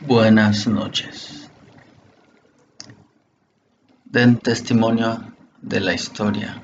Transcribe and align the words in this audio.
Buenas 0.00 0.68
noches. 0.68 1.50
Den 4.04 4.38
testimonio 4.38 5.34
de 5.60 5.80
la 5.80 5.92
historia 5.92 6.62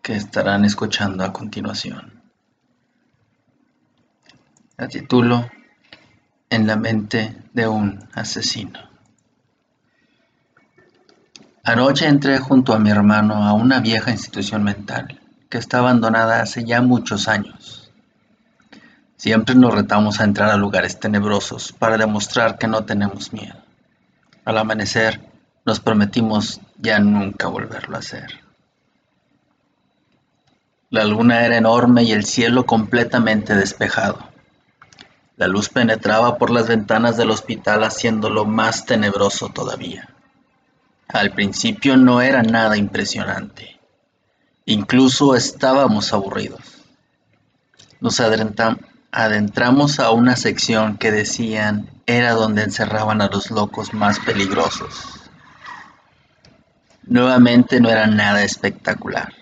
que 0.00 0.14
estarán 0.14 0.64
escuchando 0.64 1.24
a 1.24 1.32
continuación. 1.32 2.22
La 4.76 4.86
titulo 4.86 5.50
En 6.48 6.68
la 6.68 6.76
mente 6.76 7.42
de 7.52 7.66
un 7.66 8.08
asesino. 8.12 8.78
Anoche 11.64 12.06
entré 12.06 12.38
junto 12.38 12.72
a 12.72 12.78
mi 12.78 12.90
hermano 12.90 13.42
a 13.42 13.52
una 13.52 13.80
vieja 13.80 14.12
institución 14.12 14.62
mental 14.62 15.20
que 15.50 15.58
está 15.58 15.78
abandonada 15.78 16.40
hace 16.40 16.64
ya 16.64 16.82
muchos 16.82 17.26
años 17.26 17.81
Siempre 19.22 19.54
nos 19.54 19.72
retamos 19.72 20.18
a 20.18 20.24
entrar 20.24 20.50
a 20.50 20.56
lugares 20.56 20.98
tenebrosos 20.98 21.70
para 21.70 21.96
demostrar 21.96 22.58
que 22.58 22.66
no 22.66 22.84
tenemos 22.84 23.32
miedo. 23.32 23.54
Al 24.44 24.58
amanecer, 24.58 25.20
nos 25.64 25.78
prometimos 25.78 26.60
ya 26.76 26.98
nunca 26.98 27.46
volverlo 27.46 27.94
a 27.94 28.00
hacer. 28.00 28.40
La 30.90 31.04
luna 31.04 31.46
era 31.46 31.56
enorme 31.56 32.02
y 32.02 32.10
el 32.10 32.24
cielo 32.24 32.66
completamente 32.66 33.54
despejado. 33.54 34.28
La 35.36 35.46
luz 35.46 35.68
penetraba 35.68 36.36
por 36.36 36.50
las 36.50 36.66
ventanas 36.66 37.16
del 37.16 37.30
hospital 37.30 37.84
haciéndolo 37.84 38.44
más 38.44 38.86
tenebroso 38.86 39.50
todavía. 39.50 40.08
Al 41.06 41.30
principio 41.30 41.96
no 41.96 42.22
era 42.22 42.42
nada 42.42 42.76
impresionante. 42.76 43.78
Incluso 44.64 45.36
estábamos 45.36 46.12
aburridos. 46.12 46.82
Nos, 48.00 48.18
adelantamos, 48.18 48.91
adentramos 49.12 50.00
a 50.00 50.10
una 50.10 50.36
sección 50.36 50.96
que 50.96 51.12
decían 51.12 51.90
era 52.06 52.32
donde 52.32 52.62
encerraban 52.62 53.20
a 53.20 53.28
los 53.28 53.50
locos 53.50 53.92
más 53.92 54.18
peligrosos. 54.18 55.30
Nuevamente 57.02 57.78
no 57.78 57.90
era 57.90 58.06
nada 58.06 58.42
espectacular. 58.42 59.34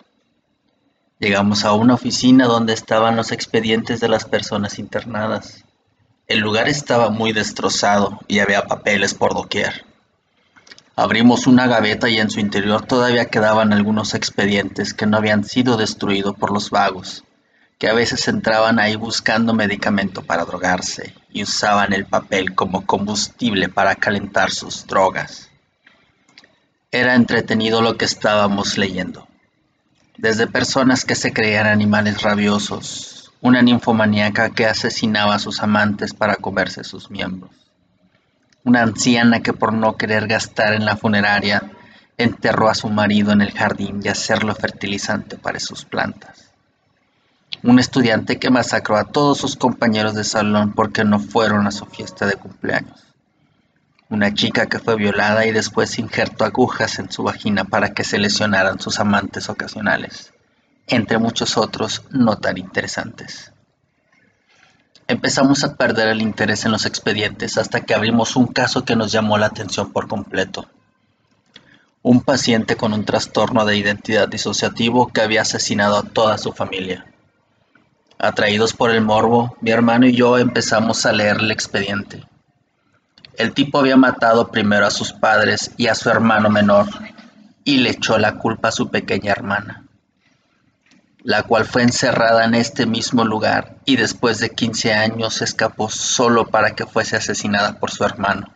Llegamos 1.21 1.65
a 1.65 1.73
una 1.73 1.95
oficina 1.95 2.47
donde 2.47 2.73
estaban 2.73 3.15
los 3.15 3.31
expedientes 3.31 4.01
de 4.01 4.09
las 4.09 4.25
personas 4.25 4.81
internadas. 4.81 5.65
El 6.27 6.41
lugar 6.41 6.69
estaba 6.69 7.11
muy 7.11 7.33
destrozado 7.33 8.19
y 8.27 8.41
había 8.41 8.67
papeles 8.67 9.15
por 9.15 9.35
doquier. 9.35 9.85
Abrimos 10.97 11.47
una 11.47 11.69
gaveta 11.69 12.09
y 12.09 12.19
en 12.19 12.31
su 12.31 12.41
interior 12.41 12.87
todavía 12.87 13.27
quedaban 13.27 13.73
algunos 13.73 14.15
expedientes 14.15 14.95
que 14.95 15.07
no 15.07 15.17
habían 15.17 15.45
sido 15.45 15.77
destruidos 15.77 16.35
por 16.35 16.53
los 16.53 16.71
vagos 16.71 17.25
que 17.81 17.89
a 17.89 17.95
veces 17.95 18.29
entraban 18.29 18.79
ahí 18.79 18.95
buscando 18.95 19.55
medicamento 19.55 20.23
para 20.23 20.45
drogarse 20.45 21.15
y 21.33 21.43
usaban 21.43 21.95
el 21.95 22.05
papel 22.05 22.55
como 22.55 22.85
combustible 22.85 23.71
para 23.71 23.95
calentar 23.95 24.51
sus 24.51 24.87
drogas. 24.87 25.49
Era 26.91 27.15
entretenido 27.15 27.81
lo 27.81 27.97
que 27.97 28.05
estábamos 28.05 28.77
leyendo. 28.77 29.27
Desde 30.19 30.47
personas 30.47 31.07
que 31.07 31.15
se 31.15 31.33
creían 31.33 31.67
animales 31.67 32.21
rabiosos, 32.21 33.33
una 33.41 33.63
ninfomaníaca 33.63 34.51
que 34.51 34.67
asesinaba 34.67 35.37
a 35.37 35.39
sus 35.39 35.63
amantes 35.63 36.13
para 36.13 36.37
comerse 36.37 36.85
sus 36.85 37.11
miembros, 37.11 37.51
una 38.63 38.83
anciana 38.83 39.41
que 39.41 39.55
por 39.55 39.73
no 39.73 39.97
querer 39.97 40.27
gastar 40.27 40.75
en 40.75 40.85
la 40.85 40.99
funeraria 40.99 41.63
enterró 42.19 42.69
a 42.69 42.75
su 42.75 42.91
marido 42.91 43.33
en 43.33 43.41
el 43.41 43.53
jardín 43.53 44.03
y 44.05 44.09
hacerlo 44.09 44.55
fertilizante 44.55 45.39
para 45.39 45.59
sus 45.59 45.87
plantas 45.87 46.50
un 47.63 47.79
estudiante 47.79 48.39
que 48.39 48.51
masacró 48.51 48.97
a 48.97 49.05
todos 49.05 49.39
sus 49.39 49.57
compañeros 49.57 50.15
de 50.15 50.25
salón 50.25 50.73
porque 50.73 51.05
no 51.05 51.19
fueron 51.19 51.67
a 51.67 51.71
su 51.71 51.85
fiesta 51.85 52.27
de 52.27 52.35
cumpleaños. 52.35 53.05
Una 54.09 54.33
chica 54.33 54.67
que 54.67 54.79
fue 54.79 54.97
violada 54.97 55.47
y 55.47 55.53
después 55.53 55.99
injertó 55.99 56.45
agujas 56.45 56.99
en 56.99 57.13
su 57.13 57.23
vagina 57.23 57.65
para 57.65 57.93
que 57.93 58.03
se 58.03 58.19
lesionaran 58.19 58.81
sus 58.81 58.99
amantes 58.99 59.49
ocasionales, 59.49 60.33
entre 60.87 61.19
muchos 61.19 61.57
otros 61.57 62.03
no 62.11 62.37
tan 62.37 62.57
interesantes. 62.59 63.53
Empezamos 65.07 65.63
a 65.65 65.77
perder 65.77 66.09
el 66.09 66.23
interés 66.23 66.65
en 66.65 66.73
los 66.73 66.87
expedientes 66.87 67.59
hasta 67.59 67.83
que 67.83 67.95
abrimos 67.95 68.37
un 68.37 68.47
caso 68.47 68.85
que 68.85 68.97
nos 68.97 69.13
llamó 69.13 69.39
la 69.39 69.47
atención 69.47 69.93
por 69.93 70.09
completo. 70.09 70.67
Un 72.03 72.23
paciente 72.23 72.77
con 72.77 72.95
un 72.95 73.05
trastorno 73.05 73.67
de 73.67 73.77
identidad 73.77 74.29
disociativo 74.29 75.09
que 75.09 75.21
había 75.21 75.43
asesinado 75.43 75.99
a 75.99 76.05
toda 76.05 76.39
su 76.39 76.53
familia. 76.53 77.10
Atraídos 78.23 78.75
por 78.75 78.91
el 78.91 79.01
morbo, 79.01 79.57
mi 79.63 79.71
hermano 79.71 80.05
y 80.07 80.13
yo 80.13 80.37
empezamos 80.37 81.07
a 81.07 81.13
leer 81.13 81.39
el 81.39 81.51
expediente. 81.51 82.23
El 83.39 83.55
tipo 83.55 83.79
había 83.79 83.97
matado 83.97 84.51
primero 84.51 84.87
a 84.87 84.91
sus 84.91 85.15
padres 85.15 85.71
y 85.79 85.87
a 85.87 85.95
su 85.95 86.11
hermano 86.11 86.51
menor 86.51 86.87
y 87.65 87.79
le 87.79 87.89
echó 87.89 88.19
la 88.19 88.35
culpa 88.35 88.69
a 88.69 88.73
su 88.73 88.91
pequeña 88.91 89.33
hermana, 89.33 89.87
la 91.23 91.45
cual 91.45 91.65
fue 91.65 91.83
encerrada 91.83 92.45
en 92.45 92.55
este 92.55 92.85
mismo 92.85 93.25
lugar 93.25 93.77
y 93.87 93.97
después 93.97 94.39
de 94.39 94.51
15 94.51 94.93
años 94.93 95.41
escapó 95.41 95.89
solo 95.89 96.47
para 96.47 96.73
que 96.73 96.85
fuese 96.85 97.17
asesinada 97.17 97.79
por 97.79 97.91
su 97.91 98.05
hermano. 98.05 98.53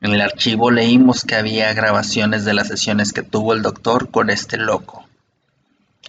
En 0.00 0.14
el 0.14 0.20
archivo 0.20 0.72
leímos 0.72 1.22
que 1.22 1.36
había 1.36 1.72
grabaciones 1.74 2.44
de 2.44 2.54
las 2.54 2.66
sesiones 2.66 3.12
que 3.12 3.22
tuvo 3.22 3.52
el 3.52 3.62
doctor 3.62 4.10
con 4.10 4.30
este 4.30 4.56
loco. 4.56 5.04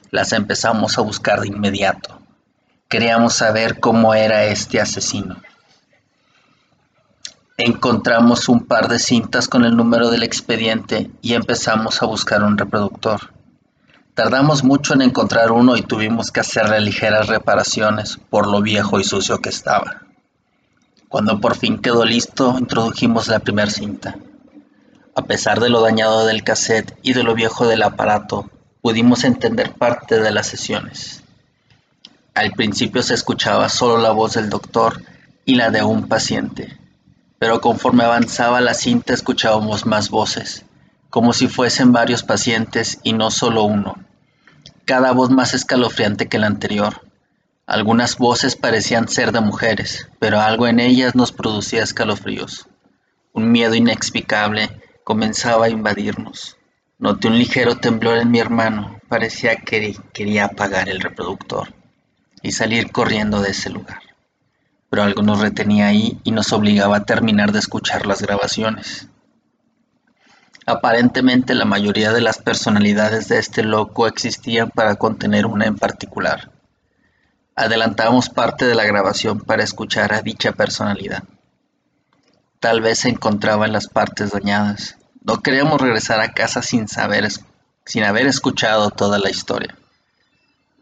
Las 0.09 0.31
empezamos 0.31 0.97
a 0.97 1.01
buscar 1.01 1.41
de 1.41 1.49
inmediato. 1.49 2.24
Queríamos 2.87 3.33
saber 3.33 3.79
cómo 3.79 4.13
era 4.13 4.45
este 4.45 4.79
asesino. 4.79 5.37
Encontramos 7.57 8.47
un 8.47 8.65
par 8.65 8.89
de 8.89 8.99
cintas 8.99 9.47
con 9.47 9.65
el 9.65 9.75
número 9.75 10.11
del 10.11 10.23
expediente 10.23 11.09
y 11.21 11.33
empezamos 11.33 12.03
a 12.03 12.05
buscar 12.05 12.43
un 12.43 12.57
reproductor. 12.57 13.33
Tardamos 14.13 14.63
mucho 14.63 14.93
en 14.93 15.01
encontrar 15.01 15.51
uno 15.51 15.75
y 15.75 15.81
tuvimos 15.81 16.31
que 16.31 16.41
hacerle 16.41 16.79
ligeras 16.79 17.27
reparaciones 17.27 18.19
por 18.29 18.47
lo 18.47 18.61
viejo 18.61 18.99
y 18.99 19.03
sucio 19.03 19.39
que 19.39 19.49
estaba. 19.49 20.03
Cuando 21.09 21.41
por 21.41 21.55
fin 21.55 21.79
quedó 21.79 22.05
listo, 22.05 22.55
introdujimos 22.59 23.27
la 23.27 23.39
primera 23.39 23.71
cinta. 23.71 24.15
A 25.15 25.23
pesar 25.23 25.59
de 25.59 25.69
lo 25.69 25.81
dañado 25.81 26.25
del 26.25 26.43
cassette 26.43 26.97
y 27.01 27.13
de 27.13 27.23
lo 27.23 27.33
viejo 27.33 27.67
del 27.67 27.83
aparato, 27.83 28.49
pudimos 28.81 29.23
entender 29.23 29.73
parte 29.73 30.19
de 30.19 30.31
las 30.31 30.47
sesiones. 30.47 31.24
Al 32.35 32.51
principio 32.51 33.01
se 33.01 33.13
escuchaba 33.13 33.69
solo 33.69 33.97
la 33.97 34.11
voz 34.11 34.33
del 34.33 34.49
doctor 34.49 35.01
y 35.45 35.55
la 35.55 35.69
de 35.69 35.83
un 35.83 36.09
paciente, 36.09 36.77
pero 37.39 37.61
conforme 37.61 38.03
avanzaba 38.03 38.59
la 38.59 38.73
cinta 38.73 39.13
escuchábamos 39.13 39.85
más 39.85 40.09
voces, 40.09 40.65
como 41.09 41.31
si 41.31 41.47
fuesen 41.47 41.93
varios 41.93 42.23
pacientes 42.23 42.99
y 43.03 43.13
no 43.13 43.31
solo 43.31 43.63
uno, 43.63 43.95
cada 44.83 45.13
voz 45.13 45.29
más 45.29 45.53
escalofriante 45.53 46.27
que 46.27 46.37
la 46.37 46.47
anterior. 46.47 47.09
Algunas 47.67 48.17
voces 48.17 48.57
parecían 48.57 49.07
ser 49.07 49.31
de 49.31 49.39
mujeres, 49.39 50.09
pero 50.19 50.41
algo 50.41 50.67
en 50.67 50.81
ellas 50.81 51.15
nos 51.15 51.31
producía 51.31 51.83
escalofríos. 51.83 52.67
Un 53.31 53.49
miedo 53.49 53.75
inexplicable 53.75 54.81
comenzaba 55.05 55.67
a 55.67 55.69
invadirnos. 55.69 56.57
Noté 56.99 57.29
un 57.29 57.39
ligero 57.39 57.77
temblor 57.77 58.17
en 58.17 58.29
mi 58.29 58.39
hermano, 58.39 58.99
parecía 59.07 59.55
que 59.55 59.95
quería 60.11 60.45
apagar 60.45 60.89
el 60.89 60.99
reproductor 60.99 61.69
y 62.41 62.51
salir 62.51 62.91
corriendo 62.91 63.41
de 63.41 63.51
ese 63.51 63.69
lugar. 63.69 63.99
Pero 64.89 65.03
algo 65.03 65.21
nos 65.21 65.39
retenía 65.39 65.87
ahí 65.87 66.19
y 66.23 66.31
nos 66.31 66.53
obligaba 66.53 66.97
a 66.97 67.05
terminar 67.05 67.51
de 67.51 67.59
escuchar 67.59 68.05
las 68.05 68.21
grabaciones. 68.21 69.07
Aparentemente 70.65 71.53
la 71.53 71.65
mayoría 71.65 72.11
de 72.11 72.21
las 72.21 72.39
personalidades 72.39 73.27
de 73.27 73.37
este 73.37 73.63
loco 73.63 74.07
existían 74.07 74.71
para 74.71 74.95
contener 74.95 75.45
una 75.45 75.65
en 75.65 75.75
particular. 75.75 76.51
Adelantamos 77.55 78.29
parte 78.29 78.65
de 78.65 78.75
la 78.75 78.85
grabación 78.85 79.39
para 79.39 79.63
escuchar 79.63 80.13
a 80.13 80.21
dicha 80.21 80.53
personalidad. 80.53 81.23
Tal 82.59 82.81
vez 82.81 82.99
se 82.99 83.09
encontraba 83.09 83.65
en 83.67 83.73
las 83.73 83.87
partes 83.87 84.31
dañadas. 84.31 84.97
No 85.21 85.41
queríamos 85.41 85.79
regresar 85.79 86.19
a 86.19 86.33
casa 86.33 86.61
sin 86.61 86.87
saber 86.87 87.27
sin 87.85 88.03
haber 88.03 88.25
escuchado 88.25 88.89
toda 88.89 89.19
la 89.19 89.29
historia. 89.29 89.75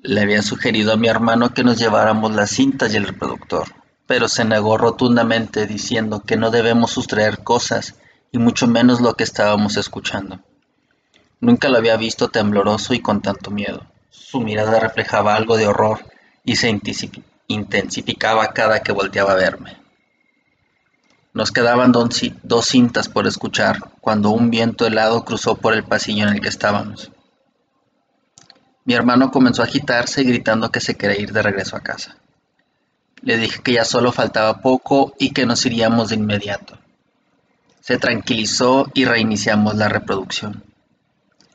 Le 0.06 0.20
había 0.20 0.42
sugerido 0.42 0.92
a 0.92 0.98
mi 0.98 1.08
hermano 1.08 1.54
que 1.54 1.64
nos 1.64 1.78
lleváramos 1.80 2.36
las 2.36 2.50
cintas 2.50 2.94
y 2.94 2.98
el 2.98 3.08
reproductor, 3.08 3.70
pero 4.06 4.28
se 4.28 4.44
negó 4.44 4.78
rotundamente 4.78 5.66
diciendo 5.66 6.20
que 6.20 6.36
no 6.36 6.52
debemos 6.52 6.92
sustraer 6.92 7.42
cosas 7.42 7.96
y 8.30 8.38
mucho 8.38 8.68
menos 8.68 9.00
lo 9.00 9.14
que 9.14 9.24
estábamos 9.24 9.78
escuchando. 9.78 10.42
Nunca 11.40 11.70
lo 11.70 11.78
había 11.78 11.96
visto 11.96 12.28
tembloroso 12.28 12.94
y 12.94 13.00
con 13.00 13.22
tanto 13.22 13.50
miedo. 13.50 13.88
Su 14.10 14.42
mirada 14.42 14.78
reflejaba 14.82 15.36
algo 15.36 15.56
de 15.56 15.68
horror 15.68 16.00
y 16.44 16.58
se 16.58 16.68
intensificaba 17.48 18.48
cada 18.52 18.82
que 18.82 18.92
volteaba 18.92 19.32
a 19.32 19.36
verme. 19.36 19.78
Nos 21.32 21.54
quedaban 21.54 21.94
dos 21.94 22.66
cintas 22.66 23.08
por 23.08 23.26
escuchar 23.26 23.80
cuando 24.02 24.32
un 24.32 24.52
viento 24.52 24.86
helado 24.86 25.24
cruzó 25.24 25.56
por 25.56 25.74
el 25.74 25.86
pasillo 25.86 26.28
en 26.28 26.34
el 26.34 26.42
que 26.42 26.50
estábamos. 26.50 27.10
Mi 28.86 28.94
hermano 28.94 29.32
comenzó 29.32 29.62
a 29.62 29.66
agitarse 29.66 30.24
gritando 30.24 30.72
que 30.72 30.82
se 30.82 30.96
quería 30.96 31.20
ir 31.20 31.32
de 31.32 31.42
regreso 31.42 31.76
a 31.76 31.82
casa. 31.82 32.18
Le 33.22 33.38
dije 33.38 33.62
que 33.62 33.74
ya 33.74 33.86
solo 33.86 34.12
faltaba 34.12 34.62
poco 34.62 35.14
y 35.18 35.32
que 35.32 35.46
nos 35.46 35.66
iríamos 35.66 36.10
de 36.10 36.16
inmediato. 36.16 36.78
Se 37.80 37.98
tranquilizó 37.98 38.90
y 38.94 39.06
reiniciamos 39.06 39.76
la 39.76 39.88
reproducción. 39.88 40.64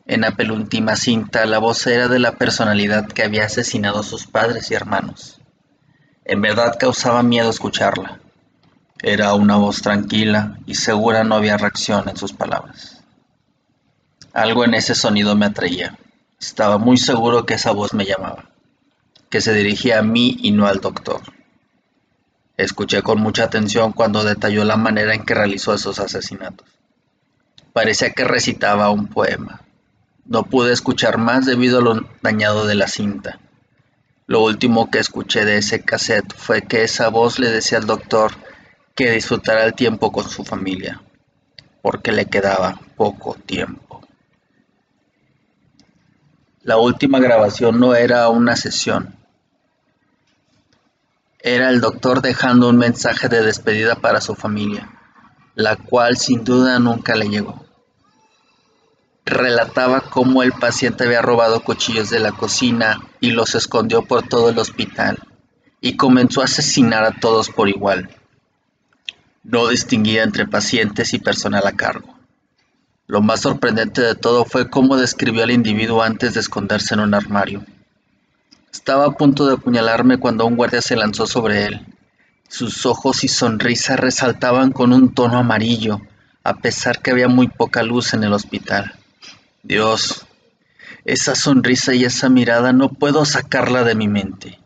En 0.06 0.22
la 0.22 0.30
penúltima 0.30 0.96
cinta, 0.96 1.44
la 1.44 1.58
voz 1.58 1.86
era 1.86 2.08
de 2.08 2.18
la 2.18 2.32
personalidad 2.32 3.06
que 3.06 3.22
había 3.22 3.44
asesinado 3.44 4.00
a 4.00 4.02
sus 4.02 4.26
padres 4.26 4.70
y 4.70 4.74
hermanos. 4.74 5.38
En 6.24 6.40
verdad 6.40 6.76
causaba 6.78 7.22
miedo 7.22 7.50
escucharla. 7.50 8.20
Era 9.02 9.34
una 9.34 9.56
voz 9.56 9.82
tranquila 9.82 10.58
y 10.64 10.76
segura 10.76 11.24
no 11.24 11.34
había 11.34 11.58
reacción 11.58 12.08
en 12.08 12.16
sus 12.16 12.32
palabras. 12.32 13.02
Algo 14.32 14.64
en 14.64 14.74
ese 14.74 14.94
sonido 14.94 15.36
me 15.36 15.46
atraía. 15.46 15.98
Estaba 16.40 16.78
muy 16.78 16.96
seguro 16.98 17.44
que 17.46 17.54
esa 17.54 17.72
voz 17.72 17.94
me 17.94 18.04
llamaba, 18.04 18.44
que 19.28 19.40
se 19.40 19.52
dirigía 19.52 19.98
a 19.98 20.02
mí 20.02 20.36
y 20.40 20.52
no 20.52 20.66
al 20.66 20.80
doctor. 20.80 21.20
Escuché 22.56 23.02
con 23.02 23.20
mucha 23.20 23.44
atención 23.44 23.92
cuando 23.92 24.22
detalló 24.22 24.64
la 24.64 24.76
manera 24.76 25.14
en 25.14 25.24
que 25.24 25.34
realizó 25.34 25.74
esos 25.74 25.98
asesinatos. 25.98 26.68
Parecía 27.72 28.12
que 28.12 28.24
recitaba 28.24 28.90
un 28.90 29.08
poema. 29.08 29.62
No 30.26 30.44
pude 30.44 30.72
escuchar 30.72 31.18
más 31.18 31.44
debido 31.44 31.78
a 31.78 31.82
lo 31.82 32.08
dañado 32.22 32.66
de 32.66 32.74
la 32.74 32.86
cinta. 32.86 33.40
Lo 34.26 34.44
último 34.44 34.90
que 34.90 34.98
escuché 34.98 35.44
de 35.44 35.56
ese 35.56 35.82
cassette 35.84 36.34
fue 36.36 36.62
que 36.62 36.84
esa 36.84 37.08
voz 37.08 37.38
le 37.38 37.50
decía 37.50 37.78
al 37.78 37.86
doctor 37.86 38.32
que 38.94 39.10
disfrutara 39.10 39.64
el 39.64 39.74
tiempo 39.74 40.12
con 40.12 40.28
su 40.28 40.44
familia, 40.44 41.00
porque 41.82 42.12
le 42.12 42.26
quedaba 42.26 42.78
poco 42.96 43.34
tiempo. 43.34 43.87
La 46.68 46.76
última 46.76 47.18
grabación 47.18 47.80
no 47.80 47.94
era 47.94 48.28
una 48.28 48.54
sesión, 48.54 49.16
era 51.40 51.70
el 51.70 51.80
doctor 51.80 52.20
dejando 52.20 52.68
un 52.68 52.76
mensaje 52.76 53.30
de 53.30 53.40
despedida 53.40 53.94
para 53.94 54.20
su 54.20 54.34
familia, 54.34 54.90
la 55.54 55.76
cual 55.76 56.18
sin 56.18 56.44
duda 56.44 56.78
nunca 56.78 57.14
le 57.14 57.30
llegó 57.30 57.64
relataba 59.24 60.02
cómo 60.02 60.42
el 60.42 60.52
paciente 60.52 61.04
había 61.04 61.22
robado 61.22 61.64
cuchillos 61.64 62.10
de 62.10 62.20
la 62.20 62.32
cocina 62.32 63.00
y 63.18 63.30
los 63.30 63.54
escondió 63.54 64.02
por 64.02 64.28
todo 64.28 64.50
el 64.50 64.58
hospital 64.58 65.18
y 65.80 65.96
comenzó 65.96 66.42
a 66.42 66.44
asesinar 66.44 67.02
a 67.04 67.12
todos 67.12 67.48
por 67.48 67.70
igual. 67.70 68.10
No 69.42 69.68
distinguía 69.68 70.22
entre 70.22 70.46
pacientes 70.46 71.14
y 71.14 71.18
personal 71.18 71.66
a 71.66 71.72
cargo. 71.72 72.17
Lo 73.08 73.22
más 73.22 73.40
sorprendente 73.40 74.02
de 74.02 74.14
todo 74.14 74.44
fue 74.44 74.68
cómo 74.68 74.98
describió 74.98 75.42
al 75.42 75.50
individuo 75.50 76.02
antes 76.02 76.34
de 76.34 76.40
esconderse 76.40 76.92
en 76.92 77.00
un 77.00 77.14
armario. 77.14 77.64
Estaba 78.70 79.06
a 79.06 79.12
punto 79.12 79.46
de 79.46 79.54
apuñalarme 79.54 80.18
cuando 80.18 80.44
un 80.44 80.56
guardia 80.56 80.82
se 80.82 80.94
lanzó 80.94 81.26
sobre 81.26 81.64
él. 81.64 81.86
Sus 82.48 82.84
ojos 82.84 83.24
y 83.24 83.28
sonrisa 83.28 83.96
resaltaban 83.96 84.72
con 84.72 84.92
un 84.92 85.14
tono 85.14 85.38
amarillo, 85.38 86.02
a 86.44 86.58
pesar 86.58 87.00
que 87.00 87.10
había 87.10 87.28
muy 87.28 87.48
poca 87.48 87.82
luz 87.82 88.12
en 88.12 88.24
el 88.24 88.34
hospital. 88.34 88.92
Dios, 89.62 90.26
esa 91.06 91.34
sonrisa 91.34 91.94
y 91.94 92.04
esa 92.04 92.28
mirada 92.28 92.74
no 92.74 92.90
puedo 92.90 93.24
sacarla 93.24 93.84
de 93.84 93.94
mi 93.94 94.06
mente. 94.06 94.60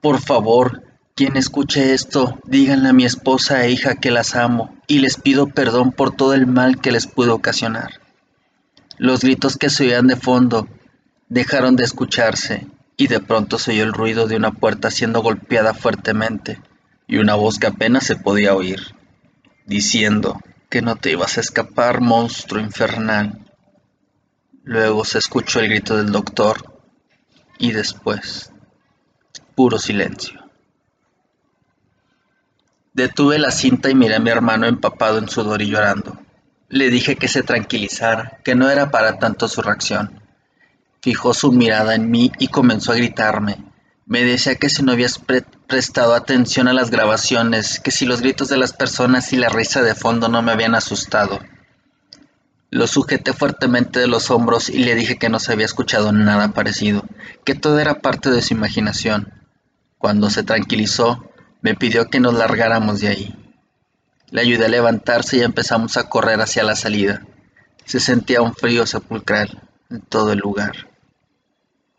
Por 0.00 0.22
favor, 0.22 0.82
quien 1.16 1.38
escuche 1.38 1.94
esto, 1.94 2.38
díganle 2.44 2.90
a 2.90 2.92
mi 2.92 3.06
esposa 3.06 3.64
e 3.64 3.70
hija 3.70 3.94
que 3.94 4.10
las 4.10 4.36
amo 4.36 4.76
y 4.86 4.98
les 4.98 5.16
pido 5.16 5.46
perdón 5.46 5.90
por 5.90 6.14
todo 6.14 6.34
el 6.34 6.46
mal 6.46 6.78
que 6.78 6.92
les 6.92 7.06
pude 7.06 7.30
ocasionar. 7.30 8.02
Los 8.98 9.22
gritos 9.22 9.56
que 9.56 9.70
se 9.70 9.84
oían 9.84 10.08
de 10.08 10.16
fondo 10.16 10.68
dejaron 11.30 11.74
de 11.74 11.84
escucharse 11.84 12.66
y 12.98 13.06
de 13.06 13.20
pronto 13.20 13.58
se 13.58 13.70
oyó 13.70 13.84
el 13.84 13.94
ruido 13.94 14.26
de 14.26 14.36
una 14.36 14.52
puerta 14.52 14.90
siendo 14.90 15.22
golpeada 15.22 15.72
fuertemente 15.72 16.60
y 17.06 17.16
una 17.16 17.34
voz 17.34 17.58
que 17.58 17.68
apenas 17.68 18.04
se 18.04 18.16
podía 18.16 18.54
oír, 18.54 18.94
diciendo 19.64 20.38
que 20.68 20.82
no 20.82 20.96
te 20.96 21.12
ibas 21.12 21.38
a 21.38 21.40
escapar, 21.40 22.02
monstruo 22.02 22.60
infernal. 22.60 23.38
Luego 24.64 25.06
se 25.06 25.16
escuchó 25.16 25.60
el 25.60 25.70
grito 25.70 25.96
del 25.96 26.12
doctor 26.12 26.78
y 27.58 27.72
después 27.72 28.52
puro 29.54 29.78
silencio. 29.78 30.45
Detuve 32.96 33.38
la 33.38 33.50
cinta 33.50 33.90
y 33.90 33.94
miré 33.94 34.14
a 34.14 34.20
mi 34.20 34.30
hermano 34.30 34.66
empapado 34.66 35.18
en 35.18 35.28
sudor 35.28 35.60
y 35.60 35.68
llorando. 35.68 36.18
Le 36.70 36.88
dije 36.88 37.16
que 37.16 37.28
se 37.28 37.42
tranquilizara, 37.42 38.38
que 38.42 38.54
no 38.54 38.70
era 38.70 38.90
para 38.90 39.18
tanto 39.18 39.48
su 39.48 39.60
reacción. 39.60 40.22
Fijó 41.02 41.34
su 41.34 41.52
mirada 41.52 41.94
en 41.94 42.10
mí 42.10 42.32
y 42.38 42.48
comenzó 42.48 42.92
a 42.92 42.96
gritarme. 42.96 43.58
Me 44.06 44.24
decía 44.24 44.54
que 44.54 44.70
si 44.70 44.82
no 44.82 44.92
habías 44.92 45.20
prestado 45.66 46.14
atención 46.14 46.68
a 46.68 46.72
las 46.72 46.90
grabaciones, 46.90 47.80
que 47.80 47.90
si 47.90 48.06
los 48.06 48.22
gritos 48.22 48.48
de 48.48 48.56
las 48.56 48.72
personas 48.72 49.30
y 49.34 49.36
la 49.36 49.50
risa 49.50 49.82
de 49.82 49.94
fondo 49.94 50.30
no 50.30 50.40
me 50.40 50.52
habían 50.52 50.74
asustado. 50.74 51.38
Lo 52.70 52.86
sujeté 52.86 53.34
fuertemente 53.34 54.00
de 54.00 54.06
los 54.06 54.30
hombros 54.30 54.70
y 54.70 54.78
le 54.78 54.94
dije 54.94 55.18
que 55.18 55.28
no 55.28 55.38
se 55.38 55.52
había 55.52 55.66
escuchado 55.66 56.12
nada 56.12 56.54
parecido, 56.54 57.04
que 57.44 57.54
todo 57.54 57.78
era 57.78 58.00
parte 58.00 58.30
de 58.30 58.40
su 58.40 58.54
imaginación. 58.54 59.34
Cuando 59.98 60.30
se 60.30 60.44
tranquilizó, 60.44 61.30
me 61.66 61.74
pidió 61.74 62.08
que 62.08 62.20
nos 62.20 62.34
largáramos 62.34 63.00
de 63.00 63.08
ahí. 63.08 63.34
Le 64.30 64.40
ayudé 64.40 64.66
a 64.66 64.68
levantarse 64.68 65.38
y 65.38 65.42
empezamos 65.42 65.96
a 65.96 66.08
correr 66.08 66.40
hacia 66.40 66.62
la 66.62 66.76
salida. 66.76 67.26
Se 67.84 67.98
sentía 67.98 68.40
un 68.40 68.54
frío 68.54 68.86
sepulcral 68.86 69.68
en 69.90 70.00
todo 70.00 70.30
el 70.30 70.38
lugar. 70.38 70.88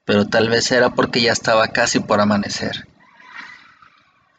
Pero 0.05 0.25
tal 0.25 0.47
vez 0.47 0.71
era 0.71 0.91
porque 0.91 1.19
ya 1.21 1.33
estaba 1.33 1.67
casi 1.67 1.99
por 1.99 2.21
amanecer. 2.21 2.87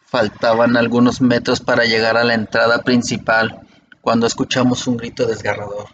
Faltaban 0.06 0.78
algunos 0.78 1.20
metros 1.20 1.60
para 1.60 1.84
llegar 1.84 2.16
a 2.16 2.24
la 2.24 2.32
entrada 2.32 2.82
principal 2.82 3.60
cuando 4.00 4.26
escuchamos 4.26 4.86
un 4.86 4.96
grito 4.96 5.26
desgarrador 5.26 5.88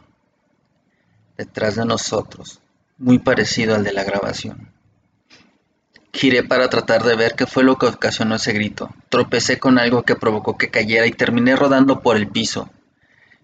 detrás 1.36 1.74
de 1.74 1.84
nosotros, 1.84 2.60
muy 2.98 3.18
parecido 3.18 3.74
al 3.74 3.82
de 3.82 3.94
la 3.94 4.04
grabación. 4.04 4.73
Giré 6.14 6.44
para 6.44 6.70
tratar 6.70 7.02
de 7.02 7.16
ver 7.16 7.34
qué 7.34 7.44
fue 7.44 7.64
lo 7.64 7.76
que 7.76 7.86
ocasionó 7.86 8.36
ese 8.36 8.52
grito. 8.52 8.88
Tropecé 9.08 9.58
con 9.58 9.80
algo 9.80 10.04
que 10.04 10.14
provocó 10.14 10.56
que 10.56 10.70
cayera 10.70 11.06
y 11.06 11.10
terminé 11.10 11.56
rodando 11.56 12.02
por 12.02 12.16
el 12.16 12.28
piso. 12.28 12.70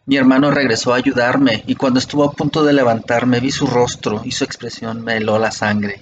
Mi 0.06 0.16
hermano 0.16 0.52
regresó 0.52 0.94
a 0.94 0.96
ayudarme 0.96 1.64
y 1.66 1.74
cuando 1.74 1.98
estuvo 1.98 2.22
a 2.22 2.30
punto 2.30 2.64
de 2.64 2.72
levantarme 2.72 3.40
vi 3.40 3.50
su 3.50 3.66
rostro 3.66 4.22
y 4.24 4.30
su 4.30 4.44
expresión 4.44 5.02
me 5.02 5.16
heló 5.16 5.36
la 5.40 5.50
sangre. 5.50 6.00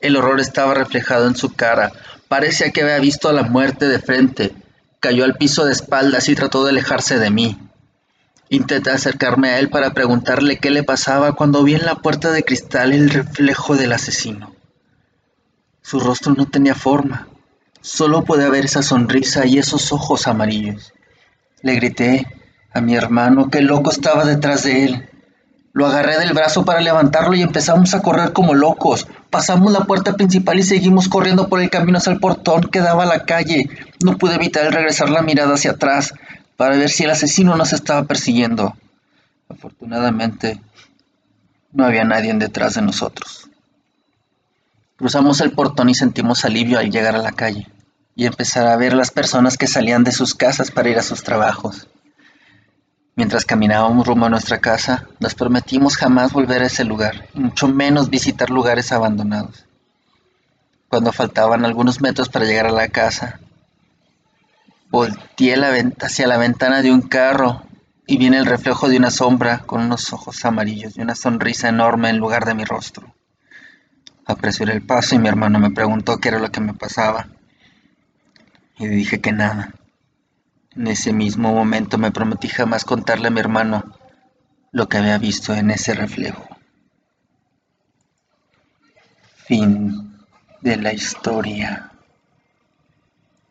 El 0.00 0.16
horror 0.16 0.40
estaba 0.40 0.72
reflejado 0.72 1.26
en 1.26 1.36
su 1.36 1.54
cara. 1.54 1.92
Parecía 2.26 2.70
que 2.70 2.80
había 2.80 2.98
visto 2.98 3.28
a 3.28 3.34
la 3.34 3.42
muerte 3.42 3.86
de 3.86 3.98
frente. 3.98 4.54
Cayó 4.98 5.24
al 5.24 5.36
piso 5.36 5.66
de 5.66 5.72
espaldas 5.72 6.30
y 6.30 6.34
trató 6.34 6.64
de 6.64 6.70
alejarse 6.70 7.18
de 7.18 7.30
mí. 7.30 7.58
Intenté 8.48 8.90
acercarme 8.90 9.50
a 9.50 9.58
él 9.58 9.68
para 9.68 9.90
preguntarle 9.92 10.56
qué 10.56 10.70
le 10.70 10.84
pasaba 10.84 11.34
cuando 11.34 11.62
vi 11.64 11.74
en 11.74 11.84
la 11.84 11.96
puerta 11.96 12.32
de 12.32 12.44
cristal 12.44 12.94
el 12.94 13.10
reflejo 13.10 13.76
del 13.76 13.92
asesino. 13.92 14.55
Su 15.86 16.00
rostro 16.00 16.34
no 16.34 16.46
tenía 16.46 16.74
forma, 16.74 17.28
solo 17.80 18.24
pude 18.24 18.50
ver 18.50 18.64
esa 18.64 18.82
sonrisa 18.82 19.46
y 19.46 19.58
esos 19.58 19.92
ojos 19.92 20.26
amarillos. 20.26 20.92
Le 21.62 21.76
grité 21.76 22.26
a 22.74 22.80
mi 22.80 22.96
hermano 22.96 23.50
que 23.50 23.58
el 23.58 23.66
loco 23.66 23.92
estaba 23.92 24.24
detrás 24.24 24.64
de 24.64 24.84
él. 24.84 25.08
Lo 25.72 25.86
agarré 25.86 26.18
del 26.18 26.32
brazo 26.32 26.64
para 26.64 26.80
levantarlo 26.80 27.36
y 27.36 27.42
empezamos 27.42 27.94
a 27.94 28.02
correr 28.02 28.32
como 28.32 28.52
locos. 28.52 29.06
Pasamos 29.30 29.70
la 29.70 29.84
puerta 29.84 30.14
principal 30.14 30.58
y 30.58 30.64
seguimos 30.64 31.08
corriendo 31.08 31.48
por 31.48 31.60
el 31.60 31.70
camino 31.70 31.98
hacia 31.98 32.14
el 32.14 32.18
portón 32.18 32.62
que 32.62 32.80
daba 32.80 33.04
a 33.04 33.06
la 33.06 33.24
calle. 33.24 33.70
No 34.02 34.18
pude 34.18 34.34
evitar 34.34 34.66
el 34.66 34.72
regresar 34.72 35.08
la 35.08 35.22
mirada 35.22 35.54
hacia 35.54 35.70
atrás 35.70 36.14
para 36.56 36.76
ver 36.76 36.90
si 36.90 37.04
el 37.04 37.10
asesino 37.10 37.54
nos 37.54 37.72
estaba 37.72 38.02
persiguiendo. 38.08 38.76
Afortunadamente, 39.48 40.60
no 41.72 41.84
había 41.84 42.02
nadie 42.02 42.34
detrás 42.34 42.74
de 42.74 42.82
nosotros. 42.82 43.48
Cruzamos 44.96 45.40
el 45.40 45.52
portón 45.52 45.88
y 45.88 45.94
sentimos 45.94 46.44
alivio 46.44 46.78
al 46.78 46.90
llegar 46.90 47.14
a 47.14 47.22
la 47.22 47.32
calle 47.32 47.68
y 48.14 48.26
empezar 48.26 48.66
a 48.66 48.76
ver 48.76 48.94
las 48.94 49.10
personas 49.10 49.56
que 49.56 49.66
salían 49.66 50.04
de 50.04 50.12
sus 50.12 50.34
casas 50.34 50.70
para 50.70 50.88
ir 50.88 50.98
a 50.98 51.02
sus 51.02 51.22
trabajos. 51.22 51.88
Mientras 53.14 53.44
caminábamos 53.44 54.06
rumbo 54.06 54.26
a 54.26 54.30
nuestra 54.30 54.58
casa, 54.58 55.06
nos 55.20 55.34
prometimos 55.34 55.96
jamás 55.96 56.32
volver 56.32 56.62
a 56.62 56.66
ese 56.66 56.84
lugar, 56.84 57.28
y 57.34 57.40
mucho 57.40 57.68
menos 57.68 58.10
visitar 58.10 58.50
lugares 58.50 58.92
abandonados. 58.92 59.66
Cuando 60.88 61.12
faltaban 61.12 61.64
algunos 61.64 62.00
metros 62.00 62.28
para 62.28 62.44
llegar 62.44 62.66
a 62.66 62.72
la 62.72 62.88
casa, 62.88 63.40
Volteé 64.88 65.56
la 65.56 65.74
hacia 66.00 66.28
la 66.28 66.38
ventana 66.38 66.80
de 66.80 66.92
un 66.92 67.02
carro 67.02 67.64
y 68.06 68.18
vi 68.18 68.26
el 68.28 68.46
reflejo 68.46 68.88
de 68.88 68.96
una 68.96 69.10
sombra 69.10 69.58
con 69.66 69.80
unos 69.80 70.12
ojos 70.12 70.44
amarillos 70.44 70.96
y 70.96 71.00
una 71.00 71.16
sonrisa 71.16 71.68
enorme 71.68 72.08
en 72.08 72.18
lugar 72.18 72.44
de 72.44 72.54
mi 72.54 72.64
rostro. 72.64 73.15
Apresuré 74.26 74.72
el 74.72 74.82
paso 74.82 75.14
y 75.14 75.18
mi 75.18 75.28
hermano 75.28 75.60
me 75.60 75.70
preguntó 75.70 76.18
qué 76.18 76.28
era 76.28 76.40
lo 76.40 76.50
que 76.50 76.60
me 76.60 76.74
pasaba. 76.74 77.28
Y 78.78 78.86
dije 78.88 79.20
que 79.20 79.32
nada. 79.32 79.72
En 80.74 80.88
ese 80.88 81.12
mismo 81.12 81.52
momento 81.52 81.96
me 81.96 82.10
prometí 82.10 82.48
jamás 82.48 82.84
contarle 82.84 83.28
a 83.28 83.30
mi 83.30 83.40
hermano 83.40 83.84
lo 84.72 84.88
que 84.88 84.98
había 84.98 85.16
visto 85.18 85.54
en 85.54 85.70
ese 85.70 85.94
reflejo. 85.94 86.44
Fin 89.36 90.18
de 90.60 90.76
la 90.76 90.92
historia. 90.92 91.92